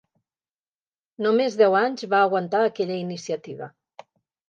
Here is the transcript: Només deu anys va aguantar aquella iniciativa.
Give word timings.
Només 1.27 1.59
deu 1.61 1.79
anys 1.83 2.09
va 2.17 2.25
aguantar 2.31 2.65
aquella 2.73 3.01
iniciativa. 3.07 3.73